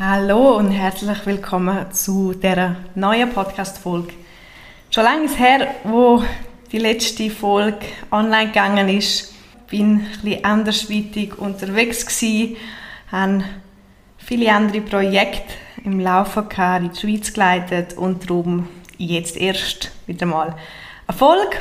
[0.00, 4.12] Hallo und herzlich willkommen zu dieser neuen Podcast-Folge.
[4.92, 6.22] Schon lange her, wo
[6.70, 9.34] die letzte Folge online gegangen ist.
[9.68, 12.56] Bin ein bisschen andersweitig unterwegs gewesen,
[13.10, 13.42] habe
[14.18, 18.68] viele andere Projekte im Laufe gehabt, in die Schweiz geleitet und darum
[18.98, 20.54] jetzt erst wieder mal
[21.08, 21.60] Erfolg.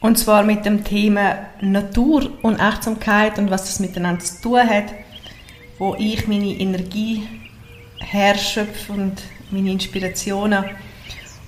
[0.00, 4.86] Und zwar mit dem Thema Natur und Achtsamkeit und was das miteinander zu tun hat
[5.84, 7.28] wo ich meine Energie
[7.98, 10.64] herschöpfe und meine Inspirationen.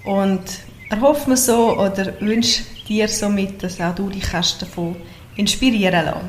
[0.04, 0.42] Und
[0.90, 4.94] erhoffe mir so oder wünsche dir somit, dass auch du dich kannst davon
[5.36, 6.28] inspirieren lassen.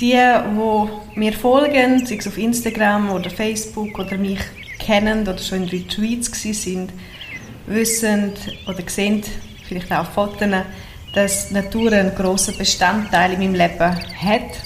[0.00, 4.40] Die, die mir folgen, sei es auf Instagram oder Facebook oder mich
[4.78, 6.90] kennen oder schon in Retreats sind,
[7.66, 8.32] wissen
[8.66, 9.22] oder sehen,
[9.68, 10.48] vielleicht auch Fotos,
[11.14, 14.65] dass Natur einen grossen Bestandteil in meinem Leben hat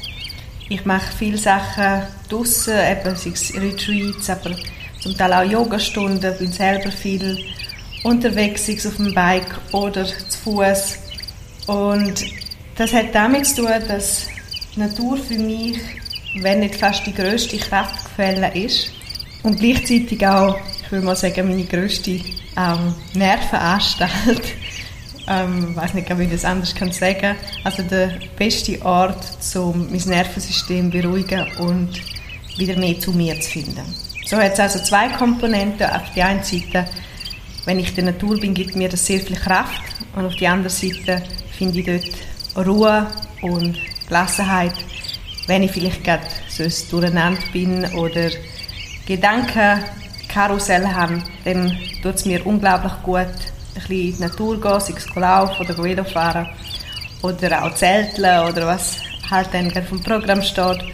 [0.71, 4.55] ich mache viele Sachen draußen, eben sei es Retreats, aber
[5.01, 7.45] zum Teil auch Yogastunden, bin selber viel
[8.05, 10.99] unterwegs, sei es auf dem Bike oder zu Fuß.
[11.67, 12.25] Und
[12.77, 14.29] das hat damit zu tun, dass
[14.77, 15.79] Natur für mich,
[16.37, 18.93] wenn nicht fast die grösste Kraftquelle ist
[19.43, 24.55] und gleichzeitig auch, ich würde mal sagen, meine grösste ähm, Nervenanstalt
[25.31, 27.37] ähm, weiß nicht, wie ich das anders kann sagen.
[27.65, 31.91] Also der beste Ort, um mein Nervensystem zu beruhigen und
[32.59, 33.85] wieder mehr zu mir zu finden.
[34.27, 35.89] So hat es also zwei Komponenten.
[35.89, 36.87] Auf der einen Seite,
[37.65, 39.83] wenn ich in der Natur bin, gibt mir das sehr viel Kraft
[40.17, 41.23] und auf der anderen Seite
[41.57, 43.07] finde ich dort Ruhe
[43.43, 43.79] und
[44.09, 44.75] Gelassenheit,
[45.47, 48.31] wenn ich vielleicht gerade so durcheinander bin oder
[49.07, 53.29] Gedankenkarussell habe, dann tut es mir unglaublich gut,
[53.75, 56.49] bisschen in die Natur gehen, sei es laufen oder Velo fahren
[57.23, 58.97] oder auch zelteln oder was
[59.31, 60.85] halt dann vom Programm steht.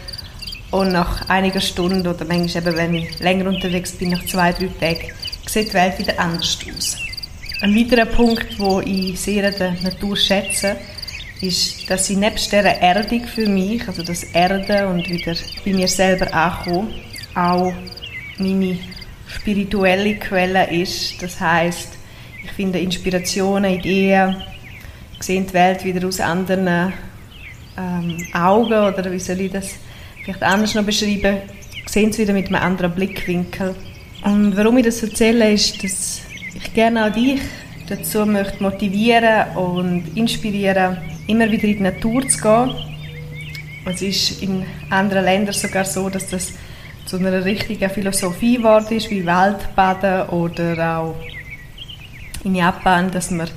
[0.69, 4.67] Und nach einiger Stunden oder manchmal eben, wenn ich länger unterwegs bin, nach zwei, drei
[4.67, 5.13] Tagen,
[5.47, 6.97] sieht die Welt wieder anders aus.
[7.61, 10.75] Ein weiterer Punkt, wo ich sehr der Natur schätze,
[11.41, 15.87] ist, dass sie nebst dieser Erdung für mich, also das Erden und wieder bei mir
[15.87, 16.93] selber ankommen,
[17.33, 17.73] auch
[18.37, 18.77] meine
[19.27, 21.21] spirituelle Quelle ist.
[21.21, 21.96] Das heißt,
[22.43, 24.37] ich finde Inspirationen, Ideen,
[25.19, 26.93] sehe die Welt wieder aus anderen
[27.77, 29.75] ähm, Augen oder wie soll ich das
[30.23, 31.37] vielleicht anders noch beschreiben,
[31.87, 33.75] sehen es wieder mit einem anderen Blickwinkel.
[34.23, 36.21] Und warum ich das erzähle, ist, dass
[36.55, 37.39] ich gerne auch dich
[37.87, 42.75] dazu möchte motivieren und inspirieren, immer wieder in die Natur zu gehen.
[43.85, 46.53] Es ist in anderen Ländern sogar so, dass das
[47.05, 51.15] zu einer richtigen Philosophie geworden ist, wie Waldbaden oder auch
[52.47, 53.49] in Japan, dass man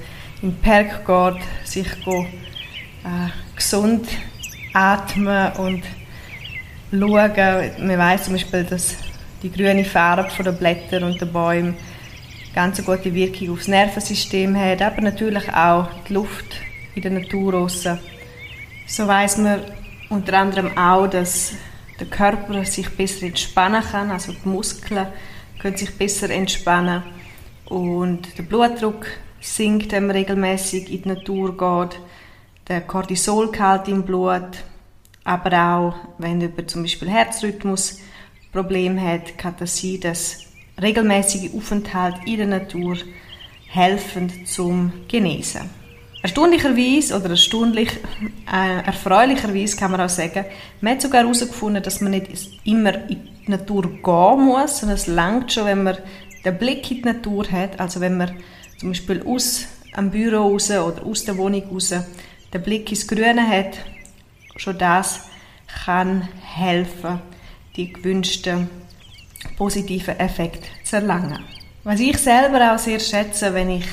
[0.43, 2.27] in Park geht, sich go,
[3.05, 4.09] äh, gesund
[4.73, 5.83] atmen und
[6.91, 7.87] schauen.
[7.87, 8.97] Man weiß zum Beispiel, dass
[9.43, 11.75] die grüne Farbe der Blätter und der Bäume
[12.53, 16.57] ganz eine gute Wirkung aufs Nervensystem hat, aber natürlich auch die Luft
[16.97, 18.01] in der Natur draussen.
[18.89, 19.61] So weiß man
[20.09, 21.53] unter anderem auch, dass
[22.01, 25.07] der Körper sich besser entspannen kann, also die Muskeln
[25.61, 27.05] können sich besser entspannen
[27.71, 29.07] und der Blutdruck
[29.41, 32.01] sinkt, wenn man regelmäßig in die Natur geht.
[32.69, 34.65] Der Cortisolgehalt im Blut.
[35.25, 40.41] Aber auch, wenn jemand zum Beispiel Herzrhythmusprobleme hat, kann das sein, dass
[40.81, 42.97] regelmäßige Aufenthalt in der Natur
[43.69, 45.71] helfen zum Genesen.
[46.23, 47.91] Erstaunlicherweise oder erstaunlich,
[48.53, 50.45] äh, erfreulicherweise kann man auch sagen,
[50.81, 52.31] man hat sogar herausgefunden, dass man nicht
[52.65, 55.97] immer in die Natur gehen muss, sondern es langt schon, wenn man
[56.45, 58.37] den Blick in die Natur hat, also wenn man
[58.79, 59.67] zum Beispiel aus
[59.97, 61.95] dem Büro raus oder aus der Wohnung raus
[62.53, 63.79] den Blick ins Grüne hat,
[64.57, 65.21] schon das
[65.85, 67.21] kann helfen,
[67.77, 68.69] die gewünschten
[69.57, 71.39] positiven Effekte zu erlangen.
[71.85, 73.87] Was ich selber auch sehr schätze, wenn ich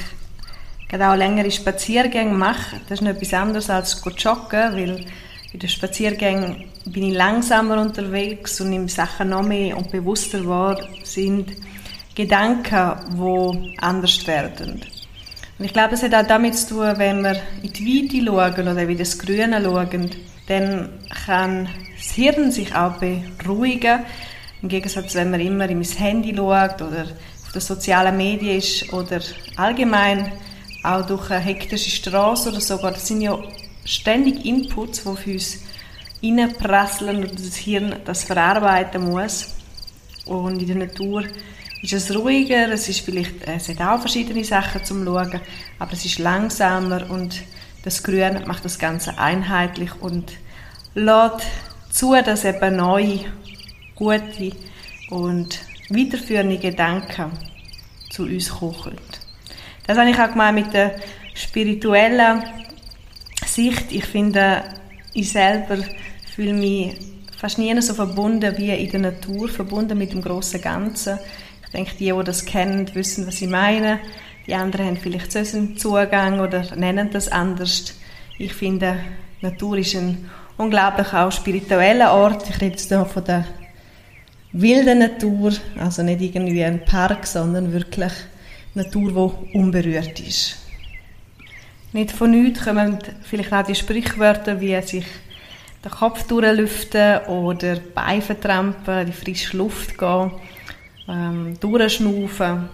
[0.90, 5.06] gerade auch längere Spaziergänge mache, das ist noch etwas anderes als joggen, weil
[5.52, 10.80] bei den Spaziergängen bin ich langsamer unterwegs und nehme Sachen noch mehr und bewusster wahr
[11.04, 11.52] sind
[12.18, 14.81] Gedanken, die anders werden.
[15.60, 18.68] Und ich glaube, es hat auch damit zu tun, wenn wir in die Weite schauen
[18.68, 20.10] oder wie das Grüne schauen,
[20.48, 20.90] dann
[21.25, 24.00] kann das Hirn sich auch beruhigen.
[24.64, 27.04] Im Gegensatz, wenn man immer in sein Handy schaut oder
[27.46, 29.19] auf den sozialen Medien ist oder
[29.56, 30.31] allgemein
[30.84, 33.38] auch durch eine hektische Straße oder sogar, das sind ja
[33.86, 35.60] ständig Inputs, die für uns
[36.24, 39.54] reinprasseln und das Hirn das verarbeiten muss.
[40.25, 41.24] Und in der Natur
[41.94, 45.39] ist es ruhiger, es ist vielleicht, es hat auch verschiedene Sachen zum Schauen,
[45.80, 47.42] aber es ist langsamer und
[47.84, 50.34] das Grün macht das Ganze einheitlich und
[50.95, 51.45] lässt
[51.89, 53.19] zu, dass eben neue,
[53.95, 54.51] gute
[55.10, 57.31] und weiterführende Gedanken
[58.10, 58.98] zu uns kommen.
[59.86, 60.95] Das habe ich auch gemeint mit der
[61.33, 62.44] spirituellen
[63.45, 63.92] Sicht.
[63.92, 64.63] Ich finde,
[65.13, 65.78] ich selber
[66.36, 66.98] fühle mich
[67.38, 71.19] fast nie so verbunden wie in der Natur, verbunden mit dem großen Ganzen.
[71.68, 74.00] Ich denke, die, die das kennen, wissen, was ich meine.
[74.48, 77.94] Die anderen haben vielleicht so einen Zugang oder nennen das anders.
[78.38, 78.98] Ich finde,
[79.42, 82.50] Natur ist ein unglaublich auch spiritueller Ort.
[82.50, 83.46] Ich rede jetzt hier von der
[84.54, 88.14] wilden Natur, also nicht irgendwie ein Park, sondern wirklich
[88.74, 90.58] Natur, die unberührt ist.
[91.92, 95.06] Nicht von nichts kommen vielleicht auch die Sprichwörter, wie sich
[95.84, 100.31] den Kopf durchlüften oder Beine vertrampen, die frische Luft gehen,
[101.07, 102.69] ähm, durchschnaufen.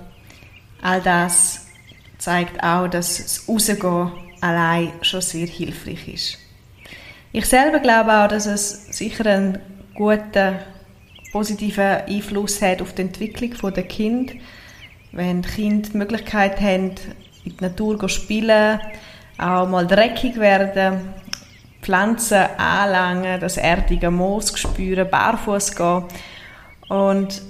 [0.81, 1.67] All das
[2.17, 6.37] zeigt auch, dass das Rausgehen allein schon sehr hilfreich ist.
[7.31, 9.59] Ich selber glaube auch, dass es sicher einen
[9.95, 10.59] guten,
[11.31, 14.33] positiven Einfluss hat auf die Entwicklung der Kind,
[15.11, 16.91] wenn die Kinder die Möglichkeit haben,
[17.43, 18.79] in der Natur zu spielen,
[19.37, 21.13] auch mal dreckig werden,
[21.81, 26.03] Pflanzen anlangen, das erdige Moos spüren, barfuß gehen.
[26.87, 27.41] Und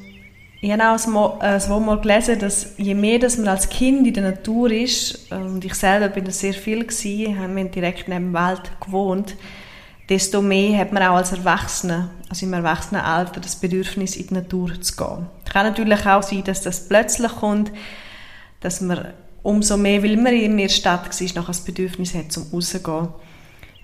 [0.63, 4.23] ich habe auch so mal gelesen, dass je mehr dass man als Kind in der
[4.23, 8.71] Natur ist, und ich selber bin da sehr viel gewesen, haben direkt neben dem Wald
[8.79, 9.35] gewohnt,
[10.07, 14.79] desto mehr hat man auch als Erwachsener, also im Erwachsenenalter, das Bedürfnis, in die Natur
[14.79, 15.27] zu gehen.
[15.45, 17.69] Es kann natürlich auch sein, dass das plötzlich kommt,
[18.61, 19.07] dass man
[19.41, 23.09] umso mehr, weil man in der Stadt war, noch das Bedürfnis hat, zum rauszugehen.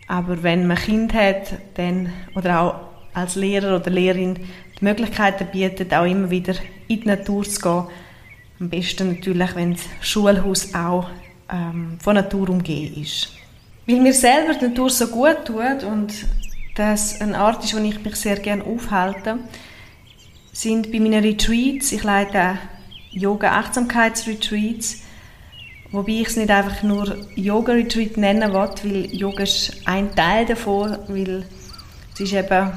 [0.08, 2.76] Aber wenn man Kind hat, dann, oder auch
[3.14, 4.36] als Lehrer oder Lehrerin
[4.80, 6.56] die Möglichkeiten bietet, auch immer wieder
[6.88, 7.84] in die Natur zu gehen.
[8.60, 11.10] Am besten natürlich, wenn das Schulhaus auch
[11.52, 13.30] ähm, von Natur umgeben ist.
[13.88, 16.14] Weil mir selber die Natur so gut tut und
[16.76, 19.40] das ein Ort ist, wo ich mich sehr gerne aufhalte,
[20.52, 22.58] sind bei meinen Retreats, ich leite
[23.12, 25.02] Yoga-Achtsamkeits-Retreats,
[25.92, 30.98] wobei ich es nicht einfach nur Yoga-Retreat nennen will, weil Yoga ist ein Teil davon,
[31.08, 31.46] weil
[32.14, 32.72] es ist eben,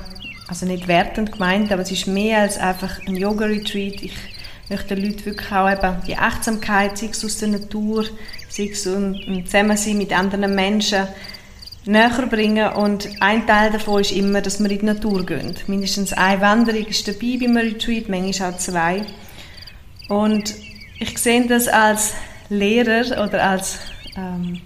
[0.53, 4.03] also nicht wertend gemeint, aber es ist mehr als einfach ein Yoga-Retreat.
[4.03, 4.13] Ich
[4.69, 8.05] möchte den Leuten wirklich auch eben die Achtsamkeit, sei es aus der Natur,
[8.51, 11.07] sei es im Zusammensein mit anderen Menschen,
[11.87, 12.71] näher bringen.
[12.75, 15.55] Und ein Teil davon ist immer, dass wir in die Natur gehen.
[15.69, 19.07] Mindestens eine Wanderung ist dabei beim Retreat, manchmal auch zwei.
[20.11, 20.55] Und
[20.99, 22.13] ich sehe das als
[22.51, 23.79] Lehrer oder als
[24.19, 24.61] ähm,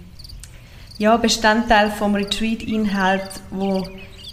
[0.97, 3.87] ja, Bestandteil vom Retreat-Inhalt, wo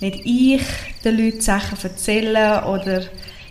[0.05, 0.63] nicht ich
[1.03, 3.05] den Leuten Sachen erzähle oder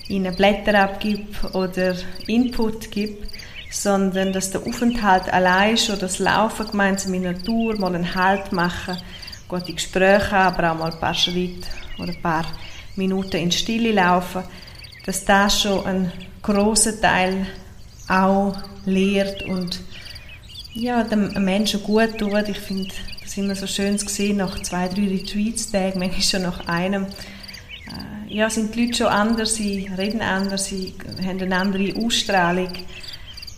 [0.07, 1.95] ihnen Blätter abgibt oder
[2.27, 3.27] Input gibt,
[3.71, 8.51] sondern dass der Aufenthalt allein schon das Laufen gemeinsam in der Natur, mal einen Halt
[8.51, 8.97] machen,
[9.47, 11.67] gute Gespräche, aber auch mal ein paar Schritte
[11.97, 12.45] oder ein paar
[12.95, 14.44] Minuten in Stille laufen,
[15.06, 16.11] dass das schon einen
[16.44, 17.47] großen Teil
[18.07, 19.80] auch lehrt und
[20.75, 22.49] ja, dem Menschen gut tut.
[22.49, 22.94] Ich finde
[23.33, 28.33] das immer so schön zu sehen, nach zwei, drei Retreats-Tagen, manchmal schon nach einem, äh,
[28.33, 30.94] ja, sind die Leute schon anders, sie reden anders, sie
[31.25, 32.69] haben eine andere Ausstrahlung,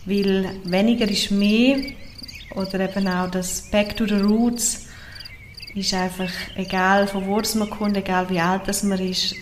[0.06, 1.78] weil weniger ist mehr
[2.54, 4.86] oder eben auch das Back to the Roots
[5.74, 9.34] ist einfach, egal von wo man kommt, egal wie alt man ist,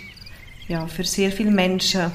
[0.67, 2.11] ja, für sehr viele Menschen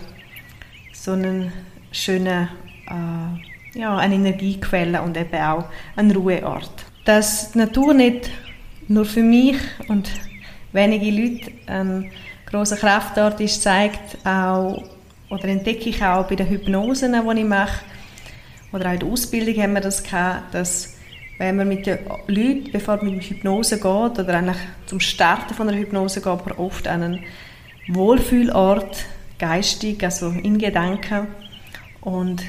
[0.92, 1.54] so einen
[1.94, 2.50] schönen,
[2.90, 6.90] äh, ja, eine Energiequelle und eben auch ein Ruheort.
[7.10, 8.30] Dass die Natur nicht
[8.88, 10.12] nur für mich und
[10.74, 12.12] wenige Leute ein
[12.46, 14.84] großer Kraftort ist, zeigt auch
[15.32, 17.84] oder entdecke ich auch bei den Hypnosen, die ich mache,
[18.72, 20.98] oder auch in der Ausbildung haben wir das gehabt, dass
[21.40, 21.98] wenn man mit den
[22.28, 26.58] Leuten, bevor man mit Hypnose geht, oder eigentlich zum Starten von einer Hypnose geht, man
[26.60, 27.24] oft an einen
[27.88, 29.04] Wohlfühlort,
[29.40, 31.26] geistig, also in Gedanken.
[32.02, 32.44] Und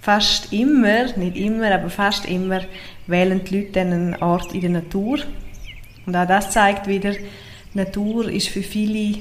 [0.00, 2.60] fast immer, nicht immer, aber fast immer,
[3.06, 5.18] wählen die Leute einen Ort in der Natur.
[6.06, 7.14] Und auch das zeigt wieder,
[7.74, 9.18] Natur ist für viele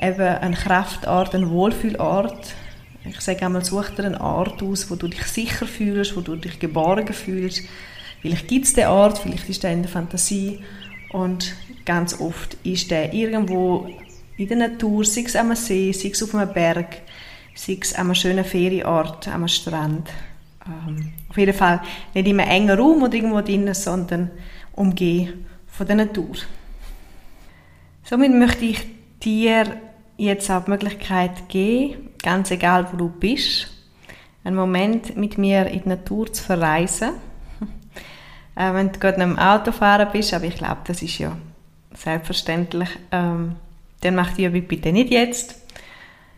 [0.00, 2.54] eben ein Kraftort, ein Wohlfühlort.
[3.08, 6.36] Ich sage einmal, such dir einen Ort aus, wo du dich sicher fühlst, wo du
[6.36, 7.62] dich geborgen fühlst.
[8.20, 10.60] Vielleicht gibt es den Ort, vielleicht ist der in der Fantasie.
[11.12, 11.54] Und
[11.84, 13.88] ganz oft ist der irgendwo
[14.36, 17.02] in der Natur, sei es am See, sei es auf einem Berg,
[17.54, 20.10] sei es an einem schönen Ferienort, am Strand.
[20.66, 21.80] Ähm, auf jeden Fall
[22.14, 24.30] nicht in einem engen Raum oder irgendwo drinnen, sondern
[24.72, 26.34] umgehen von der Natur.
[28.02, 28.86] Somit möchte ich
[29.22, 29.80] dir
[30.16, 33.68] jetzt auch die Möglichkeit geben, ganz egal wo du bist,
[34.44, 37.10] einen Moment mit mir in die Natur zu verreisen.
[38.56, 41.36] äh, wenn du gerade am Autofahren bist, aber ich glaube, das ist ja
[41.94, 43.56] selbstverständlich, ähm,
[44.00, 45.63] dann mach die Übung bitte nicht jetzt,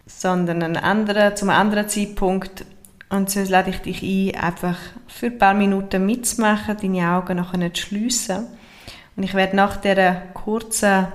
[0.06, 2.64] sondern einen anderen, zum anderen Zeitpunkt.
[3.08, 7.74] Und so lade ich dich ein, einfach für ein paar Minuten mitzumachen, deine Augen nachher
[7.74, 8.46] zu schliessen.
[9.16, 11.06] Und ich werde nach dieser kurzen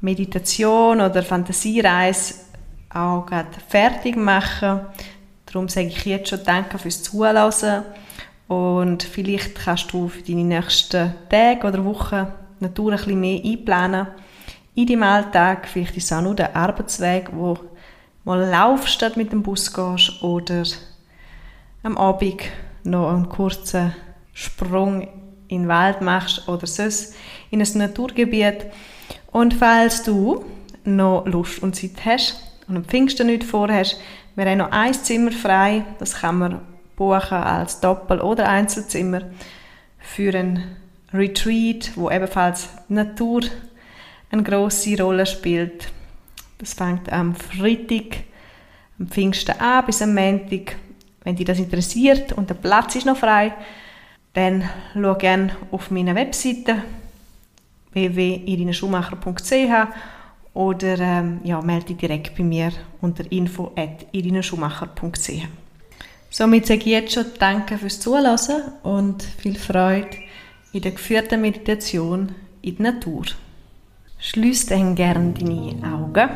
[0.00, 2.34] Meditation oder Fantasiereise
[2.92, 3.26] auch
[3.68, 4.80] fertig machen.
[5.46, 7.84] Darum sage ich jetzt schon Danke fürs Zuhören.
[8.48, 12.26] Und vielleicht kannst du für deine nächsten Tage oder Wochen
[12.60, 14.06] Natur ein bisschen mehr einplanen.
[14.74, 17.58] In deinem Alltag, vielleicht ist es auch nur der Arbeitsweg, wo
[18.24, 20.64] mal laufst statt mit dem Bus gehst oder
[21.82, 22.42] am Abend
[22.84, 23.94] noch einen kurzen
[24.32, 25.08] Sprung
[25.48, 27.14] in den Wald machst oder sonst
[27.50, 28.66] in ein Naturgebiet.
[29.32, 30.44] Und falls du
[30.84, 32.36] noch Lust und Zeit hast
[32.68, 34.00] und am Pfingsten nicht vorhast,
[34.36, 36.60] wir haben noch ein Zimmer frei, das kann man
[36.96, 39.22] buchen als Doppel- oder Einzelzimmer
[39.98, 40.76] für ein
[41.12, 43.42] Retreat, wo ebenfalls die Natur
[44.30, 45.88] eine grosse Rolle spielt.
[46.60, 48.24] Das fängt am Freitag,
[48.98, 50.76] am Pfingsten an bis am Montag.
[51.24, 53.54] Wenn dich das interessiert und der Platz ist noch frei,
[54.34, 56.82] dann schau gerne auf meine Webseite
[57.92, 59.88] www.irinaschumacher.ch
[60.52, 65.46] oder ähm, ja, melde dich direkt bei mir unter info.irinaschumacher.ch
[66.30, 68.36] Somit sage ich jetzt schon Danke fürs Zuhören
[68.82, 70.10] und viel Freude
[70.72, 73.24] in der geführten Meditation in der Natur.
[74.22, 76.28] Schließ dann gerne deine Augen.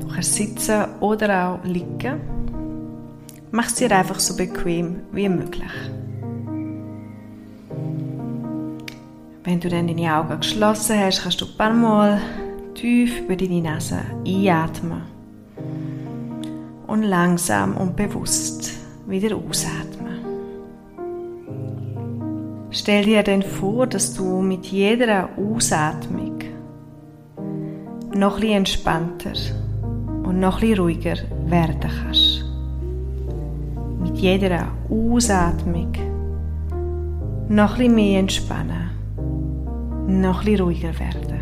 [0.00, 2.20] Du kannst sitzen oder auch liegen.
[3.52, 5.70] Mach es dir einfach so bequem wie möglich.
[9.44, 12.20] Wenn du dann deine Augen geschlossen hast, kannst du ein paar Mal
[12.74, 15.02] tief über deine Nase einatmen
[16.88, 18.72] und langsam und bewusst
[19.06, 20.18] wieder ausatmen.
[22.72, 26.37] Stell dir dann vor, dass du mit jeder Ausatmung
[28.18, 29.32] noch ein entspannter
[30.24, 32.44] und noch ein ruhiger werden kannst.
[34.00, 35.92] Mit jeder Ausatmung
[37.48, 38.90] noch ein mehr entspannen
[40.08, 41.38] noch ein ruhiger werden.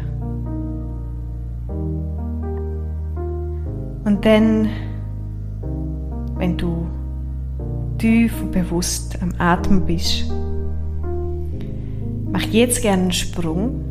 [4.04, 4.68] Und dann,
[6.36, 6.86] wenn du
[7.98, 10.30] tief und bewusst am Atmen bist,
[12.32, 13.85] mach jetzt gerne einen Sprung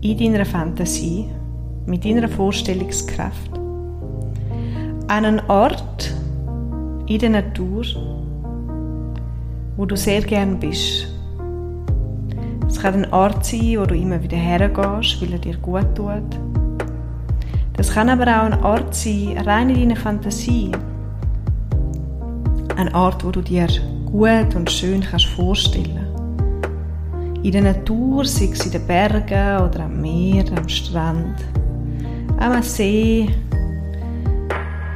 [0.00, 1.26] in deiner Fantasie,
[1.86, 3.50] mit deiner Vorstellungskraft,
[5.08, 6.14] einen Ort
[7.06, 7.84] in der Natur,
[9.76, 11.08] wo du sehr gern bist
[12.68, 16.38] es kann ein Ort sein, wo du immer wieder hergehst, weil er dir gut tut.
[17.76, 20.70] Das kann aber auch ein Ort sein, rein in deiner Fantasie.
[22.76, 23.66] Ein Ort, wo du dir
[24.06, 26.07] gut und schön kannst vorstellen
[27.42, 31.36] In der Natur, sei es in den Bergen oder am Meer, am Strand,
[32.38, 33.28] am See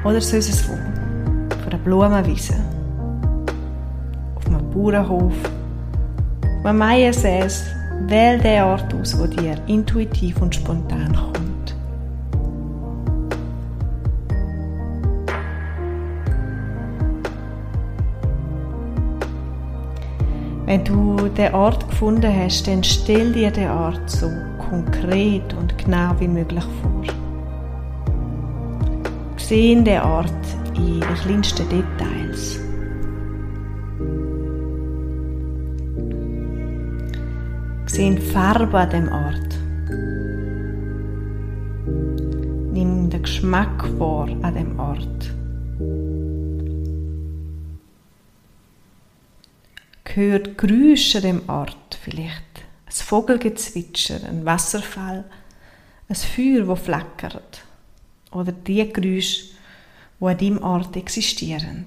[0.04, 0.72] oder sonst wo.
[1.62, 2.54] Von einer Blumenwiese,
[4.36, 5.34] auf einem Bauernhof
[6.62, 7.64] wenn Maya says,
[8.06, 11.31] wähl den Ort aus, wo dir intuitiv und spontan kommt.
[20.72, 24.26] Wenn du den Ort gefunden hast, dann stell dir den Ort so
[24.70, 27.04] konkret und genau wie möglich vor.
[29.36, 30.32] Sehen den Ort
[30.74, 32.58] in den kleinsten Details.
[37.84, 39.58] sehen Farbe an dem Ort.
[42.72, 46.21] Nimm den Geschmack vor an dem Ort.
[50.14, 52.42] Hört Geräusche dem Ort, vielleicht
[52.84, 55.24] ein Vogelgezwitscher, ein Wasserfall,
[56.06, 57.64] ein Feuer, das flackert
[58.30, 59.46] oder die Geräusche,
[60.20, 61.86] die an deinem Ort existieren.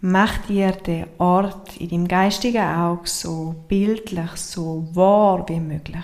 [0.00, 6.02] Mach dir den Ort in deinem geistigen Auge so bildlich, so wahr wie möglich.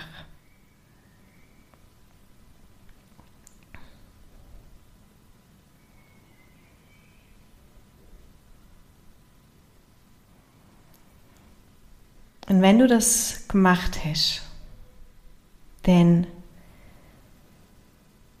[12.49, 14.41] Und wenn du das gemacht hast,
[15.83, 16.25] dann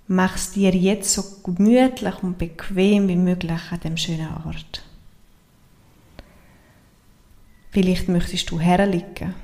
[0.07, 4.83] mach es dir jetzt so gemütlich und bequem wie möglich an dem schönen Ort.
[7.69, 9.35] Vielleicht möchtest du herliegen.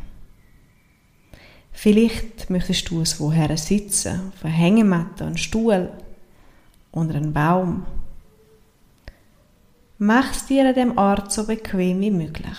[1.71, 5.93] Vielleicht möchtest du es woher sitzen, auf einer Hängematte, einem Stuhl,
[6.91, 7.85] unter einem Baum.
[9.99, 12.57] Mach es dir an dem Ort so bequem wie möglich.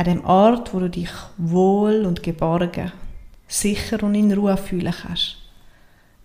[0.00, 2.90] An dem Ort, wo du dich wohl und geborgen,
[3.46, 5.36] sicher und in Ruhe fühlen kannst.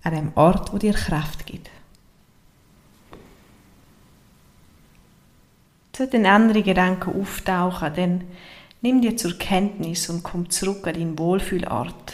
[0.01, 1.69] An dem Ort, wo dir Kraft gibt.
[5.93, 8.23] Sollten andere Gedanken auftauchen, dann
[8.81, 12.13] nimm dir zur Kenntnis und komm zurück an deinen Wohlfühlort.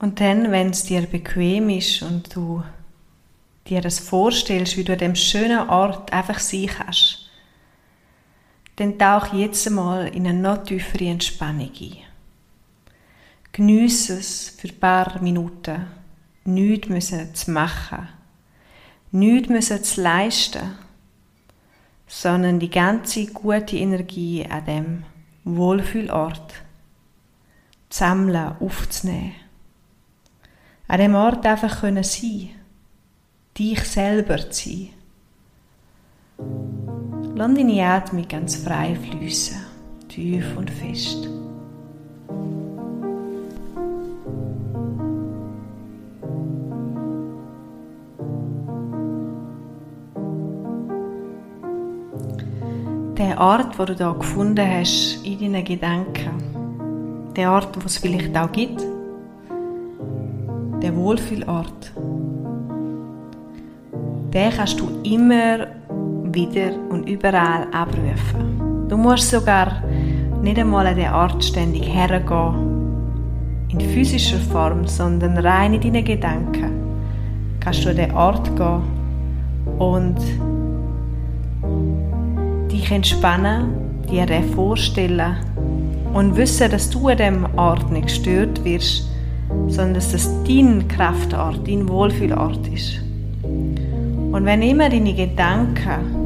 [0.00, 2.64] Und dann, wenn es dir bequem ist und du
[3.66, 7.30] dir das vorstellst, wie du an dem schönen Ort einfach sein kannst,
[8.76, 11.96] dann tauch jetzt einmal in eine noch tiefere Entspannung ein.
[13.52, 15.86] Geniesse es für ein paar Minuten,
[16.44, 18.08] nichts müssen zu machen,
[19.10, 20.78] nichts müssen zu leisten,
[22.06, 25.04] sondern die ganze gute Energie an dem
[25.44, 26.52] Wohlfühlort
[27.90, 29.49] zu sammeln, aufzunehmen
[30.90, 32.48] an dem Ort einfach können sein
[33.56, 34.88] dich selber zu sein.
[37.36, 39.56] Lass deine Atmung ganz frei fließen,
[40.08, 41.28] tief und fest.
[53.16, 58.36] Der Ort, wo du da gefunden hast in deinen Gedanken, der Ort, wo es vielleicht
[58.36, 58.89] auch gibt,
[60.82, 61.92] der Wohlfühlort,
[64.32, 65.66] den kannst du immer
[66.32, 68.86] wieder und überall abrufen.
[68.88, 69.82] Du musst sogar
[70.42, 72.70] nicht einmal an den Ort ständig hergehen,
[73.68, 76.72] in physischer Form, sondern rein in deinen Gedanken.
[77.60, 78.82] Kannst du an den Ort gehen
[79.78, 80.16] und
[82.72, 85.36] dich entspannen, dir vorstellen
[86.14, 89.09] und wissen, dass du an dem Ort nicht gestört wirst,
[89.68, 93.00] sondern dass das dein Kraftort, dein Wohlfühlort ist.
[93.42, 96.20] Und wenn immer deine Gedanken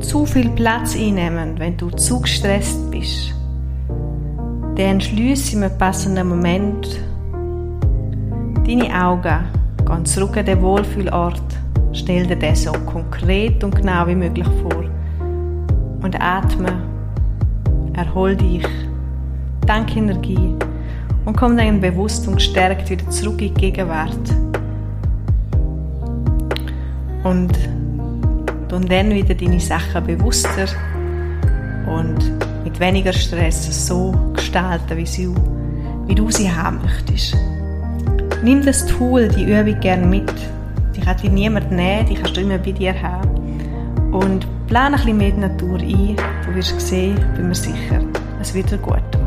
[0.00, 3.34] zu viel Platz einnehmen, wenn du zu gestresst bist,
[4.76, 7.00] dann schließe im passenden Moment
[8.66, 9.44] deine Augen,
[9.78, 11.42] geh zurück an den Wohlfühlort,
[11.92, 14.84] stell dir das so konkret und genau wie möglich vor
[16.02, 16.72] und atme,
[17.94, 18.66] erhol dich
[19.66, 20.54] Dank Energie
[21.24, 24.34] und komm dann bewusst und gestärkt wieder zurück in die Gegenwart.
[27.24, 27.56] Und
[28.72, 30.66] und dann wieder deine Sachen bewusster
[31.86, 32.18] und
[32.64, 35.28] mit weniger Stress so gestalten, wie, sie,
[36.06, 37.36] wie du sie haben möchtest.
[38.42, 40.32] Nimm das Tool, die Übung gerne mit.
[40.96, 43.28] Die kann dir niemand nehmen, die kannst du immer bei dir haben.
[44.12, 46.16] Und plane ein bisschen mehr die Natur ein.
[46.46, 48.00] Du wirst sehen, bin mir sicher,
[48.40, 49.21] es wird dir gut.